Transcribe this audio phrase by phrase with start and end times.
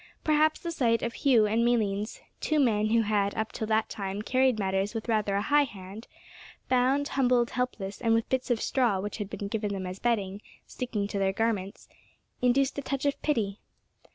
[0.23, 4.23] Perhaps the sight of Hugh and Malines two men who had, up till that time,
[4.23, 6.07] carried matters with rather a high hand
[6.67, 10.41] bound, humbled, helpless, and with bits of straw which had been given them as bedding
[10.65, 11.87] sticking to their garments,
[12.41, 13.59] induced a touch of pity.